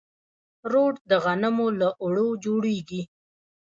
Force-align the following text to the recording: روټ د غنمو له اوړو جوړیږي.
روټ 0.71 0.95
د 1.09 1.11
غنمو 1.23 1.67
له 1.79 1.87
اوړو 2.03 2.27
جوړیږي. 2.43 3.01